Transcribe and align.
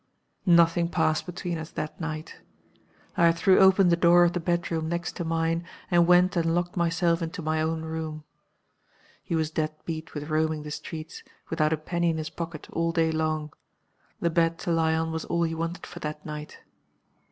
"Nothing 0.47 0.89
passed 0.89 1.27
between 1.27 1.59
us 1.59 1.69
that 1.69 2.01
night. 2.01 2.39
I 3.15 3.31
threw 3.31 3.59
open 3.59 3.89
the 3.89 3.95
door 3.95 4.23
of 4.23 4.33
the 4.33 4.39
bedroom 4.39 4.89
next 4.89 5.15
to 5.17 5.23
mine, 5.23 5.63
and 5.91 6.07
went 6.07 6.35
and 6.35 6.55
locked 6.55 6.75
myself 6.75 7.21
into 7.21 7.43
my 7.43 7.61
own 7.61 7.83
room. 7.85 8.23
He 9.23 9.35
was 9.35 9.51
dead 9.51 9.75
beat 9.85 10.15
with 10.15 10.31
roaming 10.31 10.63
the 10.63 10.71
streets, 10.71 11.21
without 11.51 11.71
a 11.71 11.77
penny 11.77 12.09
in 12.09 12.17
his 12.17 12.31
pocket, 12.31 12.67
all 12.73 12.91
day 12.91 13.11
long. 13.11 13.53
The 14.19 14.31
bed 14.31 14.57
to 14.61 14.71
lie 14.71 14.95
on 14.95 15.11
was 15.11 15.25
all 15.25 15.43
he 15.43 15.53
wanted 15.53 15.85
for 15.85 15.99
that 15.99 16.25
night. 16.25 16.57